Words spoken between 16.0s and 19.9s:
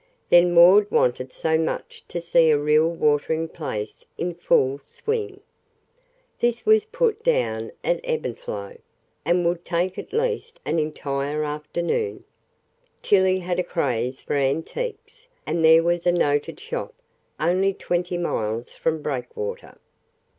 a noted shop only twenty miles from Breakwater.